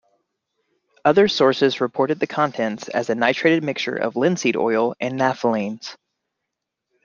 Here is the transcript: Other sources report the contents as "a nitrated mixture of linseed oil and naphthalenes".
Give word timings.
Other 1.05 1.27
sources 1.27 1.79
report 1.79 2.17
the 2.19 2.25
contents 2.25 2.87
as 2.89 3.11
"a 3.11 3.13
nitrated 3.13 3.61
mixture 3.61 3.95
of 3.95 4.15
linseed 4.15 4.55
oil 4.55 4.95
and 4.99 5.13
naphthalenes". 5.13 5.95